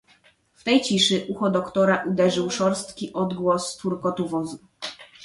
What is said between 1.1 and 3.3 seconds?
ucho doktora uderzył szorstki